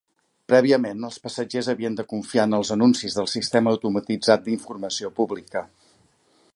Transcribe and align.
Prèviament, 0.51 1.03
els 1.09 1.19
passatgers 1.25 1.69
havien 1.73 1.97
de 1.99 2.05
confiar 2.13 2.47
en 2.49 2.57
els 2.59 2.73
anuncis 2.79 3.19
del 3.19 3.29
sistema 3.35 3.75
automatitzat 3.75 4.49
d'informació 4.49 5.13
pública. 5.23 5.67